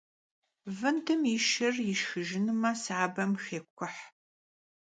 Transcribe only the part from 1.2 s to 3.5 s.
yi şşır yişşxıjjınume, sabem